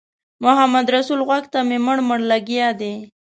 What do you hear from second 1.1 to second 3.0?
غوږ ته مې مړ مړ لګیا دی.